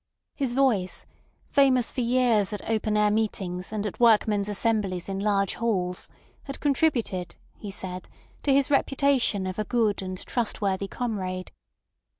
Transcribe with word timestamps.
His 0.33 0.55
voice,—famous 0.55 1.91
for 1.91 2.01
years 2.01 2.53
at 2.53 2.67
open 2.67 2.97
air 2.97 3.11
meetings 3.11 3.71
and 3.71 3.85
at 3.85 3.99
workmen's 3.99 4.49
assemblies 4.49 5.07
in 5.07 5.19
large 5.19 5.53
halls, 5.53 6.07
had 6.45 6.59
contributed, 6.59 7.35
he 7.55 7.69
said, 7.69 8.09
to 8.41 8.51
his 8.51 8.71
reputation 8.71 9.45
of 9.45 9.59
a 9.59 9.63
good 9.63 10.01
and 10.01 10.17
trustworthy 10.25 10.87
comrade. 10.87 11.51